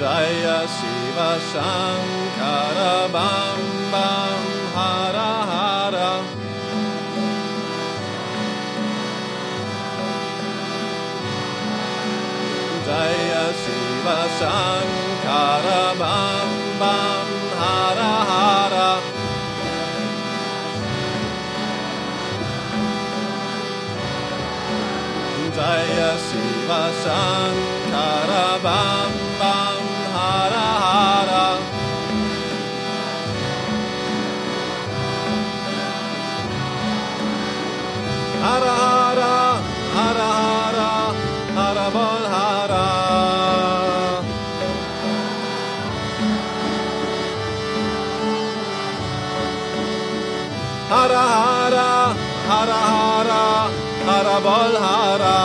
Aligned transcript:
Jaya 0.00 0.66
Shiva 0.66 1.30
Shankara 1.52 3.12
Bam 3.12 3.60
Bam 3.92 4.40
Hara 4.74 5.32
Hara. 5.50 6.12
Jaya 12.86 13.44
Shiva 13.60 14.18
Shankara 14.38 15.82
Bam 16.00 16.48
Bam 16.80 17.28
Hara 17.60 18.12
Hara. 18.30 18.90
Jaya 25.56 26.10
Shiva 26.26 26.82
Shankara 27.04 28.62
Bam 28.62 29.19
Hara 38.44 38.74
Hara 38.82 39.34
Hara 39.96 40.28
Hara 40.40 40.90
Hara 41.56 41.86
Bol 41.94 42.24
Hara. 42.34 42.84
Hara 50.92 51.24
Hara 51.44 51.90
Hara 52.50 52.78
Hara 52.90 53.42
Hara 54.08 54.36
Bol 54.46 54.74
Hara. 54.84 55.36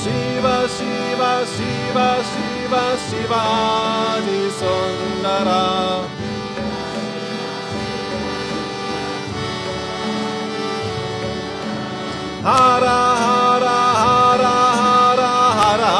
Shiva 0.00 0.56
Shiva 0.76 1.32
Shiva 1.54 2.55
Shiva 2.68 4.20
Di 4.26 4.50
Sundara 4.50 6.02
Hara 12.42 12.98
Hara 13.22 13.78
Hara 14.02 14.56
Hara 14.82 15.34
Hara 15.60 15.92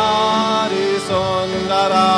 Hari 0.66 0.86
Sundara 1.06 2.08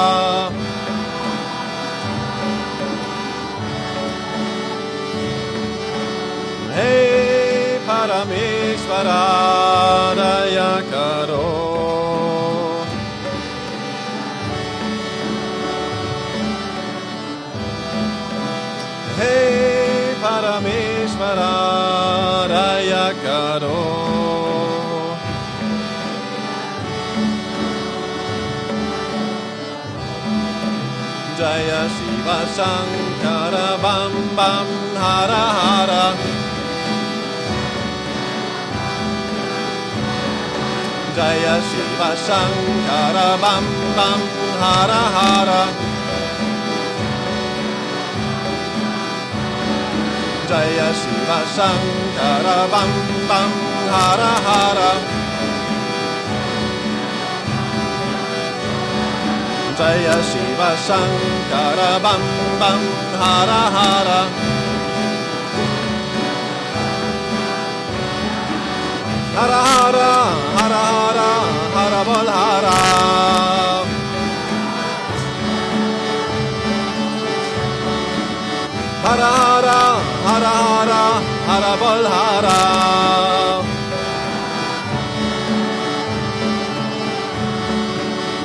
Hey 6.73 7.79
Parameshvara 7.87 9.23
Daya 10.17 10.73
Karo 10.91 11.67
Karo 23.14 23.78
Jaya 31.39 31.83
Shiva 31.95 32.39
Shankara 32.56 33.69
Bam 33.81 34.12
Bam 34.36 34.67
Hara 35.01 35.45
Hara. 35.59 36.05
Jaya 41.17 41.57
Shiva 41.69 42.11
Shankara 42.27 43.29
Bam 43.42 43.64
Bam 43.96 44.20
Hara 44.61 45.02
Hara 45.17 45.98
Jaya 50.48 50.89
Shiva 51.01 51.39
Shankara 51.55 52.59
Bam 52.73 52.91
Bam 53.29 53.51
Hara 53.92 54.33
Hara 54.47 54.92
Jaya 59.79 60.17
Shiva 60.29 60.70
Shankara 60.87 61.91
Bam 62.05 62.23
Bam 62.61 62.81
Hara 63.20 63.61
Hara 63.77 64.20
Hara 69.37 69.61
Hara 69.69 70.03
Hara 70.57 70.83
Hara 70.97 71.31
Hara 71.77 72.01
Bol 72.08 72.29
Hara 72.39 72.77
Hara 79.05 79.31
Hara 79.41 79.67
Hara 81.48 81.75
Bol 81.81 82.05
Hara. 82.14 82.57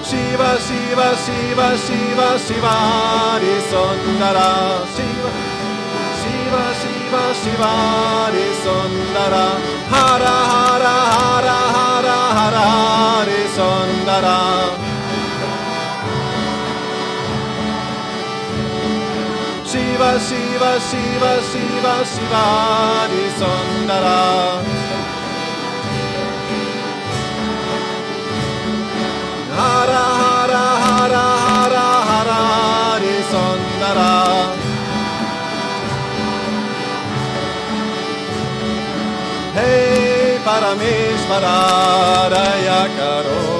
Shiva 0.07 0.51
Shiva 0.65 1.07
Shiva 1.25 1.67
Shiva 1.85 2.29
Shiva 2.45 2.75
Di 3.43 3.55
Sundara. 3.69 4.49
Shiva 4.95 5.31
Shiva 6.21 6.63
Shiva 6.81 7.23
Shiva 7.41 7.73
Di 8.31 8.47
Sundara. 8.63 9.45
Hara 9.93 10.35
Hara 10.53 10.95
Hara 11.15 11.59
Hara 11.75 12.19
Hara 12.37 13.25
Di 13.25 13.41
Sundara 13.55 14.62
Shiva 20.19 20.79
Shiva 20.79 21.41
Shiva 21.41 21.41
Shiva 21.49 22.05
Shiva 22.05 23.07
Di 23.09 23.25
Sundara. 23.39 24.61
Hara 29.57 30.03
Hara 30.21 30.65
Hara 30.85 31.25
Hara 31.47 31.87
Hara 32.09 32.99
Di 33.01 33.15
Sundara. 33.31 34.13
Hey 39.57 40.37
Parameshvara 40.45 41.57
Daya 42.33 42.81
Karo 42.97 43.52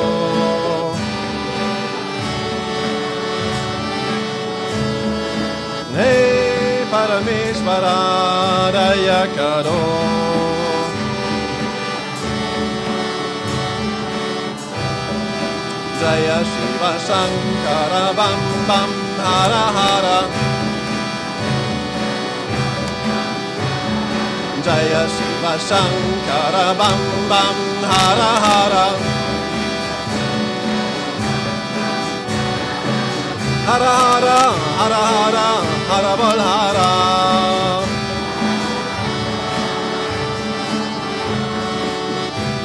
Daya 8.73 9.21
Karo 9.35 9.79
Jaya 15.99 16.39
Shiva 16.43 16.91
Bam 18.19 18.39
Bam 18.67 18.89
Hara 19.23 19.63
Hara 19.77 20.19
Jaya 24.65 25.03
Shiva 25.07 25.53
Bam 26.79 26.99
Bam 27.29 27.55
Hara 27.87 28.31
Hara 28.43 28.85
Hara 35.89 36.13
Hara 36.17 36.47
Hara 36.67 37.33